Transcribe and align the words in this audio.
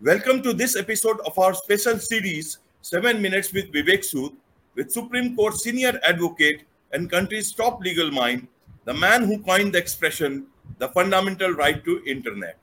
Welcome 0.00 0.44
to 0.44 0.52
this 0.52 0.76
episode 0.76 1.18
of 1.26 1.36
our 1.40 1.52
special 1.54 1.98
series, 1.98 2.58
7 2.82 3.20
Minutes 3.20 3.52
with 3.52 3.72
Vivek 3.72 4.06
Sood, 4.06 4.32
with 4.76 4.92
Supreme 4.92 5.34
Court 5.34 5.54
senior 5.54 5.98
advocate 6.06 6.62
and 6.92 7.10
country's 7.10 7.50
top 7.50 7.80
legal 7.80 8.08
mind, 8.12 8.46
the 8.84 8.94
man 8.94 9.24
who 9.24 9.40
coined 9.42 9.74
the 9.74 9.78
expression, 9.78 10.46
the 10.78 10.86
fundamental 10.90 11.50
right 11.50 11.84
to 11.84 12.00
internet. 12.06 12.56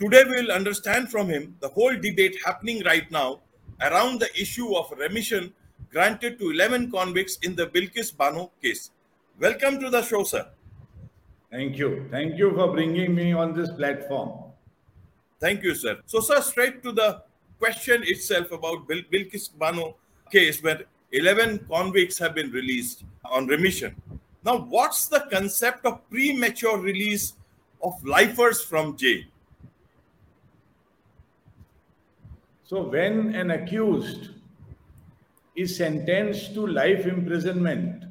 Today 0.00 0.24
we 0.24 0.42
will 0.42 0.50
understand 0.50 1.12
from 1.12 1.28
him 1.28 1.54
the 1.60 1.68
whole 1.68 1.94
debate 1.94 2.36
happening 2.44 2.82
right 2.82 3.08
now 3.12 3.38
around 3.80 4.18
the 4.18 4.32
issue 4.34 4.74
of 4.74 4.92
remission 4.98 5.54
granted 5.92 6.40
to 6.40 6.50
11 6.50 6.90
convicts 6.90 7.38
in 7.42 7.54
the 7.54 7.68
Bilkis 7.68 8.10
Bano 8.16 8.50
case. 8.60 8.90
Welcome 9.38 9.78
to 9.78 9.90
the 9.90 10.02
show, 10.02 10.24
sir. 10.24 10.48
Thank 11.52 11.78
you. 11.78 12.08
Thank 12.10 12.36
you 12.36 12.52
for 12.56 12.72
bringing 12.72 13.14
me 13.14 13.32
on 13.32 13.54
this 13.54 13.70
platform. 13.70 14.47
Thank 15.40 15.62
you, 15.62 15.74
sir. 15.74 16.00
So, 16.06 16.20
sir, 16.20 16.40
straight 16.40 16.82
to 16.82 16.92
the 16.92 17.22
question 17.58 18.02
itself 18.04 18.50
about 18.52 18.88
Bil- 18.88 19.04
Bilkis 19.12 19.48
Bano 19.56 19.96
case, 20.30 20.62
where 20.62 20.82
11 21.12 21.66
convicts 21.70 22.18
have 22.18 22.34
been 22.34 22.50
released 22.50 23.04
on 23.24 23.46
remission. 23.46 24.00
Now, 24.44 24.58
what's 24.58 25.06
the 25.06 25.26
concept 25.30 25.86
of 25.86 26.08
premature 26.10 26.78
release 26.78 27.34
of 27.82 28.04
lifers 28.04 28.62
from 28.62 28.96
jail? 28.96 29.24
So, 32.62 32.82
when 32.88 33.34
an 33.34 33.50
accused 33.50 34.30
is 35.56 35.76
sentenced 35.76 36.54
to 36.54 36.66
life 36.66 37.06
imprisonment, 37.06 38.04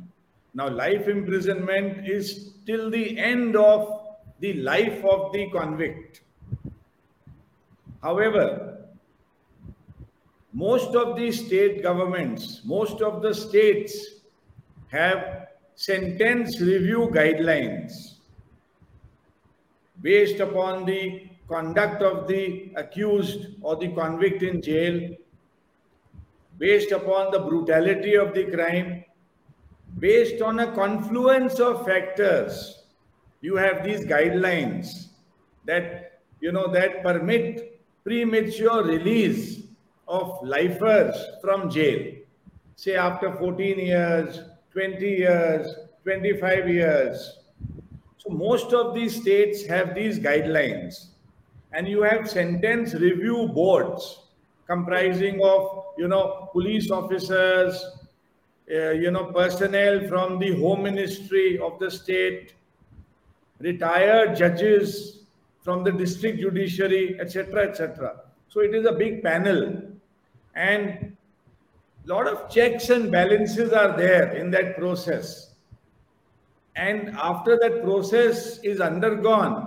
now 0.53 0.69
life 0.69 1.07
imprisonment 1.07 2.07
is 2.07 2.53
till 2.65 2.89
the 2.89 3.17
end 3.17 3.55
of 3.55 4.17
the 4.39 4.53
life 4.53 5.03
of 5.05 5.31
the 5.31 5.49
convict. 5.51 6.21
However, 8.07 8.85
most 10.53 10.95
of 10.95 11.17
the 11.17 11.29
state 11.29 11.83
governments, 11.83 12.61
most 12.63 13.01
of 13.01 13.21
the 13.21 13.33
states 13.33 14.21
have 14.87 15.47
sentence 15.75 16.61
review 16.61 17.09
guidelines 17.13 17.91
based 20.01 20.39
upon 20.39 20.85
the 20.85 21.27
conduct 21.49 22.01
of 22.01 22.29
the 22.29 22.71
accused 22.77 23.47
or 23.61 23.75
the 23.75 23.89
convict 23.89 24.41
in 24.41 24.61
jail, 24.61 25.13
based 26.57 26.93
upon 26.93 27.31
the 27.31 27.39
brutality 27.39 28.15
of 28.15 28.33
the 28.33 28.45
crime, 28.45 29.03
based 29.99 30.41
on 30.41 30.61
a 30.61 30.71
confluence 30.71 31.59
of 31.59 31.85
factors. 31.85 32.83
You 33.41 33.57
have 33.57 33.83
these 33.83 34.05
guidelines 34.05 35.09
that 35.65 36.21
you 36.39 36.53
know 36.53 36.71
that 36.71 37.03
permit 37.03 37.73
premature 38.07 38.85
release 38.85 39.63
of 40.07 40.39
lifers 40.41 41.13
from 41.41 41.69
jail, 41.69 42.13
say 42.77 42.95
after 42.95 43.33
14 43.35 43.77
years, 43.77 44.39
20 44.71 45.05
years, 45.05 45.75
25 46.03 46.69
years. 46.69 47.39
So 48.17 48.29
most 48.29 48.71
of 48.71 48.95
these 48.95 49.21
states 49.21 49.65
have 49.65 49.93
these 49.93 50.19
guidelines 50.19 51.07
and 51.73 51.85
you 51.85 52.01
have 52.01 52.29
sentence 52.29 52.93
review 52.93 53.49
boards 53.49 54.21
comprising 54.67 55.41
of 55.43 55.83
you 55.97 56.07
know 56.07 56.49
police 56.53 56.89
officers 56.89 57.83
uh, 58.71 58.91
you 58.91 59.11
know 59.11 59.25
personnel 59.33 60.07
from 60.07 60.39
the 60.39 60.55
home 60.61 60.83
ministry 60.83 61.59
of 61.59 61.77
the 61.79 61.91
state 61.91 62.53
retired 63.59 64.33
judges 64.33 65.26
from 65.67 65.83
the 65.83 65.93
district 66.01 66.39
judiciary 66.39 67.03
etc 67.19 67.67
etc 67.67 68.15
so 68.47 68.65
it 68.67 68.73
is 68.79 68.85
a 68.85 68.95
big 69.03 69.21
panel 69.23 69.63
and 70.55 71.15
a 72.05 72.07
lot 72.13 72.27
of 72.33 72.49
checks 72.57 72.89
and 72.89 73.11
balances 73.11 73.73
are 73.73 73.95
there 73.97 74.27
in 74.41 74.51
that 74.57 74.77
process 74.77 75.31
and 76.75 77.09
after 77.31 77.57
that 77.63 77.81
process 77.83 78.59
is 78.73 78.79
undergone 78.91 79.57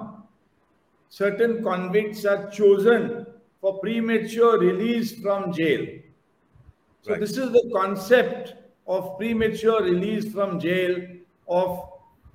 certain 1.10 1.62
convicts 1.62 2.24
are 2.24 2.48
chosen 2.50 3.26
for 3.60 3.78
premature 3.80 4.58
release 4.58 5.20
from 5.20 5.52
jail. 5.52 5.86
So, 7.02 7.12
right. 7.12 7.20
this 7.20 7.36
is 7.36 7.50
the 7.52 7.70
concept 7.74 8.54
of 8.86 9.18
premature 9.18 9.82
release 9.82 10.32
from 10.32 10.58
jail 10.58 10.96
of 11.48 11.88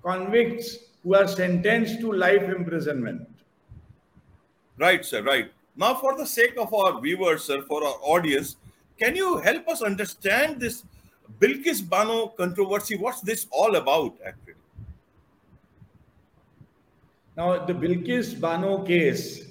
convicts 0.03 0.77
who 1.03 1.15
are 1.15 1.27
sentenced 1.27 1.99
to 2.01 2.11
life 2.11 2.43
imprisonment. 2.43 3.27
Right, 4.77 5.05
sir, 5.05 5.23
right. 5.23 5.51
Now, 5.75 5.95
for 5.95 6.17
the 6.17 6.25
sake 6.25 6.55
of 6.57 6.73
our 6.73 6.99
viewers, 7.01 7.43
sir, 7.43 7.61
for 7.61 7.83
our 7.83 7.97
audience, 8.01 8.57
can 8.99 9.15
you 9.15 9.37
help 9.37 9.67
us 9.67 9.81
understand 9.81 10.59
this 10.59 10.83
Bilkis 11.39 11.87
Bano 11.87 12.27
controversy? 12.27 12.95
What's 12.95 13.21
this 13.21 13.47
all 13.51 13.75
about, 13.75 14.15
actually? 14.25 14.53
Now, 17.35 17.65
the 17.65 17.73
Bilkis 17.73 18.39
Bano 18.39 18.83
case 18.83 19.47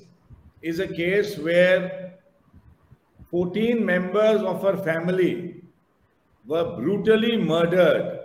is 0.62 0.78
a 0.78 0.88
case 0.88 1.36
where 1.36 2.14
14 3.30 3.84
members 3.84 4.40
of 4.40 4.62
her 4.62 4.76
family 4.78 5.62
were 6.46 6.76
brutally 6.76 7.36
murdered 7.36 8.20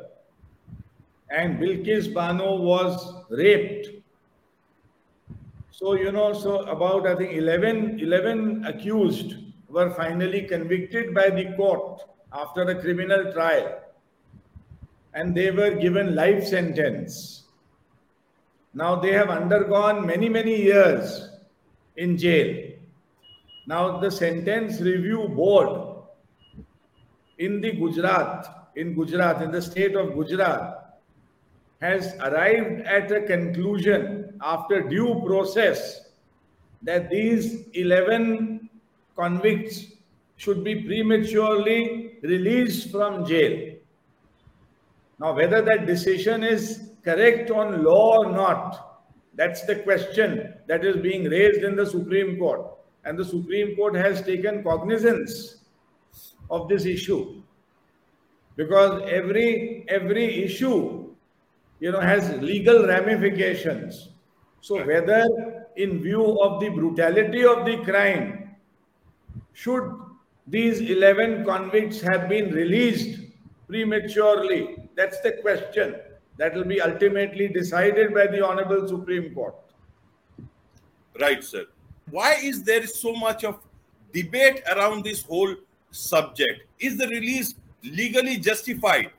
and 1.30 1.60
Bilkis 1.60 2.14
Bano 2.14 2.56
was 2.56 3.14
raped. 3.30 3.99
So, 5.80 5.94
you 5.94 6.12
know, 6.12 6.34
so 6.34 6.64
about, 6.64 7.08
I 7.08 7.16
think, 7.16 7.32
11, 7.32 8.02
11 8.02 8.66
accused 8.66 9.38
were 9.70 9.90
finally 9.92 10.42
convicted 10.42 11.16
by 11.16 11.30
the 11.30 11.54
court 11.56 12.02
after 12.34 12.64
a 12.64 12.82
criminal 12.82 13.32
trial 13.32 13.80
and 15.14 15.34
they 15.34 15.52
were 15.52 15.72
given 15.72 16.16
life 16.16 16.46
sentence. 16.46 17.44
Now 18.74 18.98
they 18.98 19.14
have 19.14 19.30
undergone 19.30 20.06
many, 20.06 20.28
many 20.28 20.62
years 20.62 21.30
in 21.96 22.18
jail. 22.18 22.74
Now 23.66 24.02
the 24.02 24.12
sentence 24.12 24.82
review 24.82 25.30
board 25.30 26.04
in 27.38 27.62
the 27.62 27.72
Gujarat, 27.72 28.72
in 28.76 28.96
Gujarat, 28.96 29.42
in 29.44 29.52
the 29.52 29.62
state 29.62 29.96
of 29.96 30.14
Gujarat, 30.14 31.00
has 31.80 32.16
arrived 32.16 32.82
at 32.82 33.10
a 33.14 33.22
conclusion 33.22 34.19
after 34.42 34.82
due 34.82 35.22
process 35.26 36.10
that 36.82 37.10
these 37.10 37.68
11 37.74 38.70
convicts 39.16 39.86
should 40.38 40.64
be 40.64 40.84
prematurely 40.84 42.18
released 42.24 42.92
from 42.92 43.26
jail. 43.26 43.76
Now, 45.20 45.36
whether 45.36 45.62
that 45.62 45.86
decision 45.86 46.44
is 46.44 46.92
correct 47.04 47.52
on 47.52 47.84
law 47.84 48.20
or 48.20 48.32
not? 48.32 49.02
That's 49.36 49.64
the 49.64 49.76
question 49.78 50.54
that 50.68 50.86
is 50.86 50.98
being 50.98 51.26
raised 51.26 51.64
in 51.64 51.76
the 51.76 51.86
Supreme 51.86 52.38
Court. 52.38 52.66
And 53.04 53.18
the 53.18 53.26
Supreme 53.26 53.76
Court 53.76 53.96
has 53.96 54.22
taken 54.22 54.64
cognizance 54.64 55.58
of 56.50 56.68
this 56.70 56.86
issue. 56.86 57.42
Because 58.56 59.02
every 59.10 59.86
every 59.88 60.44
issue, 60.44 61.14
you 61.80 61.92
know, 61.92 62.02
has 62.02 62.30
legal 62.42 62.86
ramifications. 62.86 64.10
So 64.62 64.86
whether 64.86 65.26
in 65.76 66.02
view 66.02 66.42
of 66.42 66.60
the 66.60 66.70
brutality 66.70 67.46
of 67.46 67.66
the 67.66 67.78
crime, 67.84 68.56
should 69.54 69.90
these 70.48 70.82
11 70.82 71.46
convicts 71.46 72.02
have 72.02 72.28
been 72.28 72.52
released 72.52 73.22
prematurely? 73.68 74.78
That's 74.96 75.20
the 75.22 75.34
question 75.42 75.96
that 76.38 76.54
will 76.56 76.64
be 76.66 76.82
ultimately 76.82 77.48
decided 77.48 78.14
by 78.14 78.28
the 78.28 78.46
Honorable 78.46 78.88
Supreme 78.88 79.34
Court. 79.34 79.56
Right, 81.20 81.44
sir. 81.44 81.66
Why 82.10 82.36
is 82.42 82.64
there 82.64 82.88
so 82.88 83.14
much 83.14 83.44
of 83.44 83.60
debate 84.14 84.62
around 84.76 85.04
this 85.04 85.24
whole 85.24 85.56
subject? 85.92 86.64
Is 86.80 86.98
the 86.98 87.08
release 87.08 87.56
legally 87.84 88.38
justified? 88.38 89.12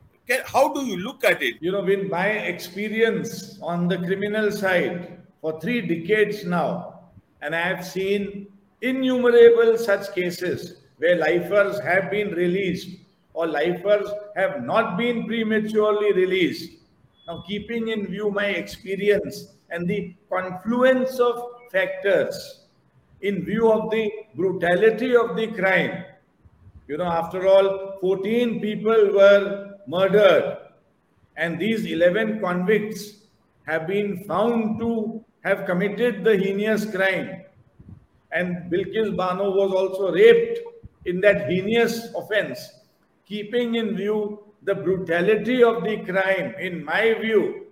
How 0.47 0.73
do 0.73 0.85
you 0.87 0.97
look 0.97 1.25
at 1.25 1.43
it? 1.43 1.57
You 1.61 1.73
know, 1.73 1.87
in 1.87 2.09
my 2.09 2.29
experience 2.29 3.59
on 3.61 3.89
the 3.89 3.99
criminal 3.99 4.51
side 4.51 5.20
for 5.41 5.61
three 5.61 5.81
decades 5.81 6.45
now, 6.45 7.01
and 7.43 7.55
I 7.55 7.61
have 7.61 7.87
seen 7.87 8.47
innumerable 8.83 9.79
such 9.79 10.15
cases 10.15 10.83
where 10.99 11.17
lifers 11.17 11.81
have 11.81 12.11
been 12.11 12.33
released 12.33 12.99
or 13.33 13.47
lifers 13.47 14.09
have 14.37 14.63
not 14.63 14.99
been 14.99 15.27
prematurely 15.27 16.13
released. 16.13 16.79
Now, 17.27 17.43
keeping 17.47 17.89
in 17.89 18.07
view 18.07 18.31
my 18.31 18.47
experience 18.47 19.55
and 19.71 19.89
the 19.89 20.15
confluence 20.29 21.19
of 21.21 21.43
factors 21.71 22.67
in 23.23 23.45
view 23.45 23.71
of 23.71 23.91
the 23.91 24.11
brutality 24.35 25.15
of 25.15 25.37
the 25.37 25.47
crime, 25.49 26.05
you 26.89 26.97
know, 26.97 27.05
after 27.05 27.47
all, 27.47 27.99
14 28.01 28.61
people 28.61 29.13
were 29.15 29.77
murdered, 29.87 30.59
and 31.37 31.59
these 31.59 31.87
11 31.87 32.41
convicts 32.41 33.20
have 33.67 33.87
been 33.87 34.25
found 34.25 34.79
to 34.81 35.25
have 35.45 35.67
committed 35.67 36.25
the 36.25 36.37
heinous 36.37 36.85
crime. 36.85 37.45
and 38.33 38.71
Bilkis 38.71 39.17
Bano 39.17 39.51
was 39.51 39.73
also 39.73 40.13
raped 40.13 40.61
in 41.07 41.21
that 41.21 41.51
heinous 41.51 42.13
offense, 42.15 42.81
keeping 43.27 43.75
in 43.75 43.97
view 43.97 44.45
the 44.63 44.75
brutality 44.75 45.63
of 45.65 45.83
the 45.85 45.99
crime, 46.05 46.55
in 46.61 46.85
my 46.85 47.15
view, 47.15 47.67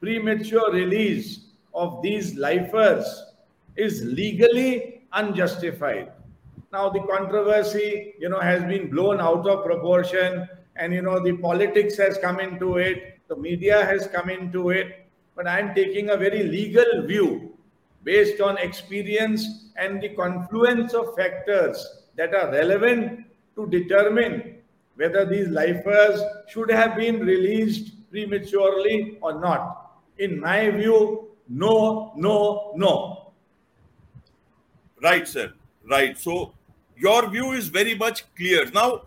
premature 0.00 0.72
release 0.72 1.46
of 1.74 2.02
these 2.02 2.36
lifers 2.36 3.24
is 3.76 4.04
legally 4.04 5.02
unjustified. 5.14 6.12
Now 6.72 6.90
the 6.90 7.00
controversy, 7.00 8.14
you 8.18 8.28
know, 8.28 8.40
has 8.40 8.62
been 8.64 8.90
blown 8.90 9.20
out 9.20 9.46
of 9.48 9.64
proportion 9.64 10.46
and, 10.76 10.92
you 10.92 11.02
know, 11.02 11.22
the 11.22 11.36
politics 11.38 11.96
has 11.96 12.18
come 12.18 12.40
into 12.40 12.76
it, 12.76 13.18
the 13.28 13.36
media 13.36 13.84
has 13.84 14.06
come 14.08 14.28
into 14.28 14.70
it, 14.70 15.03
but 15.34 15.46
I'm 15.48 15.74
taking 15.74 16.10
a 16.10 16.16
very 16.16 16.44
legal 16.44 17.06
view 17.06 17.56
based 18.02 18.40
on 18.40 18.58
experience 18.58 19.70
and 19.76 20.00
the 20.00 20.10
confluence 20.10 20.94
of 20.94 21.14
factors 21.16 21.84
that 22.16 22.34
are 22.34 22.50
relevant 22.50 23.26
to 23.56 23.66
determine 23.68 24.56
whether 24.96 25.24
these 25.24 25.48
lifers 25.48 26.20
should 26.48 26.70
have 26.70 26.96
been 26.96 27.20
released 27.20 27.92
prematurely 28.10 29.18
or 29.20 29.40
not. 29.40 29.92
In 30.18 30.38
my 30.38 30.70
view, 30.70 31.28
no, 31.48 32.12
no, 32.16 32.72
no. 32.76 33.32
Right, 35.02 35.26
sir. 35.26 35.52
Right. 35.88 36.16
So 36.16 36.54
your 36.96 37.28
view 37.28 37.52
is 37.52 37.68
very 37.68 37.94
much 37.94 38.24
clear. 38.36 38.70
Now, 38.70 39.02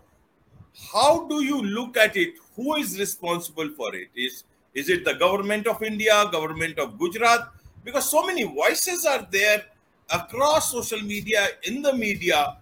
how 0.92 1.26
do 1.26 1.42
you 1.42 1.60
look 1.62 1.96
at 1.96 2.16
it? 2.16 2.34
Who 2.54 2.74
is 2.76 2.98
responsible 2.98 3.70
for 3.76 3.94
it? 3.94 4.08
Is 4.14 4.44
is 4.74 4.88
it 4.88 5.04
the 5.04 5.14
government 5.14 5.66
of 5.66 5.82
India, 5.82 6.28
government 6.30 6.78
of 6.78 6.98
Gujarat? 6.98 7.52
Because 7.84 8.10
so 8.10 8.26
many 8.26 8.44
voices 8.44 9.06
are 9.06 9.26
there 9.30 9.64
across 10.10 10.72
social 10.72 11.00
media, 11.00 11.48
in 11.64 11.82
the 11.82 11.92
media. 11.92 12.56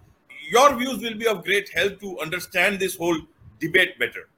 Your 0.49 0.75
views 0.75 0.99
will 0.99 1.15
be 1.15 1.27
of 1.27 1.43
great 1.43 1.69
help 1.69 1.99
to 1.99 2.19
understand 2.19 2.79
this 2.79 2.95
whole 2.95 3.17
debate 3.59 3.99
better. 3.99 4.29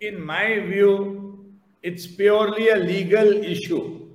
In 0.00 0.24
my 0.24 0.60
view, 0.60 1.44
it's 1.82 2.06
purely 2.06 2.70
a 2.70 2.76
legal 2.76 3.32
issue. 3.44 4.08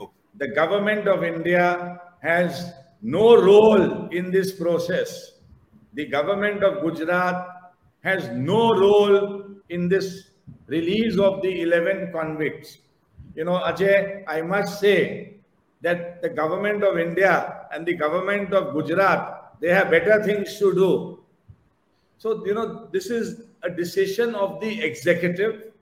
Okay. 0.00 0.12
The 0.38 0.48
government 0.48 1.08
of 1.08 1.24
India 1.24 2.00
has 2.22 2.72
no 3.02 3.36
role 3.40 4.08
in 4.08 4.30
this 4.30 4.52
process. 4.52 5.32
The 5.94 6.06
government 6.06 6.62
of 6.62 6.82
Gujarat 6.82 7.46
has 8.02 8.28
no 8.30 8.74
role 8.74 9.44
in 9.68 9.88
this 9.88 10.31
release 10.72 11.18
of 11.18 11.42
the 11.42 11.62
11 11.62 12.12
convicts. 12.12 12.78
You 13.34 13.44
know, 13.44 13.58
Ajay, 13.70 14.24
I 14.26 14.40
must 14.42 14.80
say 14.80 15.34
that 15.82 16.22
the 16.22 16.28
government 16.28 16.82
of 16.82 16.98
India 16.98 17.66
and 17.72 17.84
the 17.84 17.94
government 17.94 18.52
of 18.54 18.72
Gujarat, 18.72 19.60
they 19.60 19.68
have 19.68 19.90
better 19.90 20.22
things 20.22 20.58
to 20.58 20.74
do. 20.74 21.18
So, 22.18 22.44
you 22.46 22.54
know, 22.54 22.88
this 22.92 23.10
is 23.10 23.42
a 23.62 23.70
decision 23.70 24.34
of 24.34 24.60
the 24.60 24.82
executive 24.82 25.72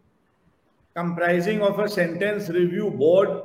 comprising 0.95 1.63
of 1.63 1.79
a 1.79 1.89
sentence 1.89 2.49
review 2.49 2.91
board 2.91 3.43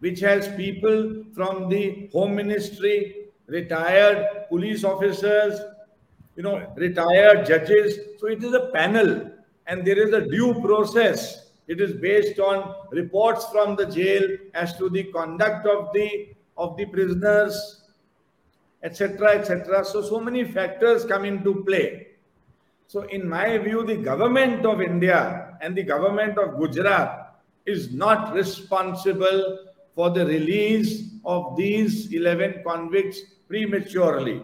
which 0.00 0.20
has 0.20 0.48
people 0.56 1.24
from 1.34 1.68
the 1.68 2.08
Home 2.12 2.34
Ministry, 2.34 3.28
retired 3.46 4.46
police 4.48 4.84
officers, 4.84 5.60
you 6.36 6.42
know, 6.42 6.70
retired 6.76 7.46
judges. 7.46 7.98
So 8.18 8.26
it 8.26 8.42
is 8.44 8.52
a 8.52 8.70
panel 8.74 9.30
and 9.66 9.86
there 9.86 9.98
is 9.98 10.12
a 10.12 10.26
due 10.26 10.54
process. 10.60 11.50
It 11.68 11.80
is 11.80 11.92
based 11.94 12.38
on 12.38 12.74
reports 12.92 13.46
from 13.46 13.76
the 13.76 13.86
jail 13.86 14.36
as 14.54 14.76
to 14.78 14.88
the 14.88 15.04
conduct 15.04 15.66
of 15.66 15.92
the 15.92 16.28
of 16.56 16.76
the 16.76 16.86
prisoners, 16.86 17.82
etc., 18.82 19.38
etc. 19.38 19.84
So 19.84 20.02
so 20.02 20.20
many 20.20 20.44
factors 20.44 21.04
come 21.04 21.24
into 21.24 21.64
play. 21.64 22.06
So 22.86 23.02
in 23.02 23.28
my 23.28 23.58
view, 23.58 23.84
the 23.84 23.96
government 23.96 24.64
of 24.64 24.80
India 24.80 25.58
and 25.60 25.76
the 25.76 25.82
government 25.82 26.38
of 26.38 26.56
Gujarat 26.56 27.34
is 27.66 27.92
not 27.92 28.32
responsible 28.32 29.66
for 29.94 30.10
the 30.10 30.24
release 30.24 31.10
of 31.24 31.56
these 31.56 32.12
11 32.12 32.62
convicts 32.64 33.20
prematurely. 33.48 34.42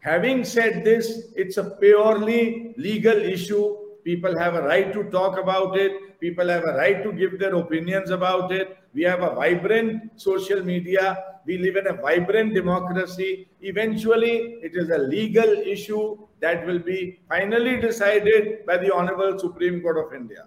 Having 0.00 0.44
said 0.44 0.84
this, 0.84 1.32
it's 1.36 1.58
a 1.58 1.70
purely 1.80 2.74
legal 2.78 3.16
issue. 3.16 3.76
People 4.04 4.38
have 4.38 4.54
a 4.54 4.62
right 4.62 4.92
to 4.92 5.04
talk 5.04 5.38
about 5.38 5.78
it. 5.78 6.20
People 6.20 6.48
have 6.48 6.64
a 6.64 6.74
right 6.76 7.02
to 7.02 7.12
give 7.12 7.38
their 7.38 7.54
opinions 7.54 8.10
about 8.10 8.52
it. 8.52 8.76
We 8.92 9.02
have 9.02 9.22
a 9.22 9.34
vibrant 9.34 10.20
social 10.20 10.62
media. 10.62 11.24
We 11.46 11.58
live 11.58 11.76
in 11.76 11.86
a 11.86 11.94
vibrant 11.94 12.54
democracy. 12.54 13.48
Eventually, 13.62 14.58
it 14.62 14.72
is 14.74 14.90
a 14.90 14.98
legal 14.98 15.48
issue 15.48 16.18
that 16.40 16.66
will 16.66 16.78
be 16.78 17.20
finally 17.28 17.80
decided 17.80 18.66
by 18.66 18.76
the 18.76 18.94
Honorable 18.94 19.38
Supreme 19.38 19.80
Court 19.80 19.98
of 19.98 20.14
India. 20.14 20.46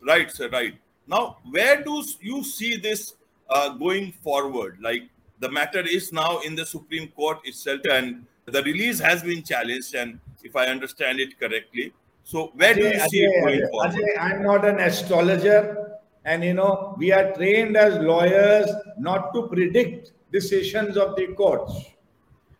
Right, 0.00 0.30
sir, 0.30 0.48
right. 0.48 0.74
Now, 1.06 1.38
where 1.50 1.82
do 1.82 2.02
you 2.20 2.42
see 2.42 2.76
this 2.76 3.14
uh, 3.50 3.70
going 3.70 4.12
forward? 4.22 4.78
Like 4.80 5.02
the 5.40 5.50
matter 5.50 5.80
is 5.80 6.12
now 6.12 6.38
in 6.40 6.54
the 6.54 6.64
Supreme 6.64 7.08
Court 7.08 7.38
itself, 7.44 7.80
and 7.90 8.26
the 8.46 8.62
release 8.62 8.98
has 8.98 9.22
been 9.22 9.42
challenged. 9.42 9.94
And 9.94 10.20
if 10.42 10.56
I 10.56 10.66
understand 10.66 11.20
it 11.20 11.38
correctly, 11.38 11.92
so 12.24 12.50
where 12.54 12.74
Ajay, 12.74 12.76
do 12.76 12.88
you 12.88 13.08
see 13.08 13.26
Ajay, 13.26 13.28
it 13.28 13.44
going 13.44 13.68
forward? 13.70 13.90
Ajay, 13.92 14.18
I'm 14.18 14.42
not 14.42 14.64
an 14.64 14.80
astrologer, 14.80 15.98
and 16.24 16.42
you 16.42 16.54
know 16.54 16.94
we 16.98 17.12
are 17.12 17.32
trained 17.34 17.76
as 17.76 18.02
lawyers 18.02 18.68
not 18.98 19.32
to 19.34 19.46
predict 19.48 20.12
decisions 20.32 20.96
of 20.96 21.14
the 21.16 21.28
courts. 21.28 21.84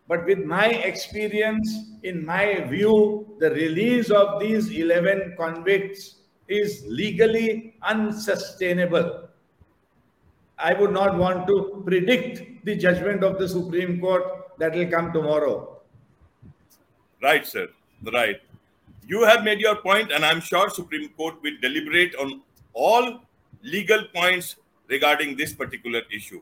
But 0.07 0.25
with 0.25 0.39
my 0.39 0.67
experience, 0.67 1.67
in 2.03 2.23
my 2.23 2.61
view, 2.69 3.35
the 3.39 3.49
release 3.49 4.11
of 4.11 4.39
these 4.39 4.69
11 4.69 5.33
convicts 5.35 6.17
is 6.47 6.83
legally 6.85 7.73
unsustainable. 7.81 9.29
I 10.59 10.73
would 10.73 10.91
not 10.91 11.17
want 11.17 11.47
to 11.47 11.81
predict 11.85 12.65
the 12.65 12.75
judgment 12.75 13.23
of 13.23 13.39
the 13.39 13.49
Supreme 13.49 13.99
Court 13.99 14.23
that 14.59 14.75
will 14.75 14.87
come 14.87 15.11
tomorrow. 15.11 15.81
Right, 17.21 17.45
sir. 17.45 17.67
Right. 18.13 18.39
You 19.07 19.23
have 19.23 19.43
made 19.43 19.59
your 19.59 19.75
point, 19.75 20.11
and 20.11 20.25
I'm 20.25 20.41
sure 20.41 20.69
Supreme 20.69 21.09
Court 21.09 21.35
will 21.43 21.55
deliberate 21.61 22.15
on 22.15 22.41
all 22.73 23.21
legal 23.61 24.03
points 24.13 24.55
regarding 24.87 25.37
this 25.37 25.53
particular 25.53 26.01
issue. 26.11 26.41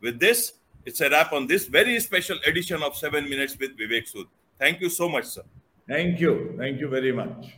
With 0.00 0.18
this, 0.18 0.54
it's 0.84 1.00
a 1.00 1.10
wrap 1.10 1.32
on 1.32 1.46
this 1.46 1.66
very 1.66 2.00
special 2.00 2.38
edition 2.46 2.82
of 2.82 2.96
7 2.96 3.28
Minutes 3.28 3.56
with 3.58 3.78
Vivek 3.78 4.12
Sood. 4.12 4.26
Thank 4.58 4.80
you 4.80 4.88
so 4.88 5.08
much, 5.08 5.26
sir. 5.26 5.42
Thank 5.86 6.20
you. 6.20 6.54
Thank 6.58 6.80
you 6.80 6.88
very 6.88 7.12
much. 7.12 7.54